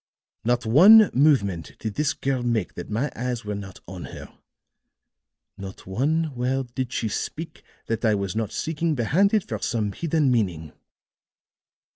Not 0.43 0.65
one 0.65 1.11
movement 1.13 1.73
did 1.77 1.93
this 1.93 2.13
girl 2.15 2.41
make 2.41 2.73
that 2.73 2.89
my 2.89 3.11
eyes 3.15 3.45
were 3.45 3.53
not 3.53 3.81
on 3.87 4.05
her; 4.05 4.33
not 5.59 5.85
one 5.85 6.33
word 6.33 6.73
did 6.73 6.91
she 6.91 7.07
speak 7.07 7.61
that 7.85 8.03
I 8.03 8.15
was 8.15 8.35
not 8.35 8.51
seeking 8.51 8.95
behind 8.95 9.31
it 9.31 9.43
for 9.47 9.59
some 9.59 9.91
hidden 9.91 10.31
meaning. 10.31 10.71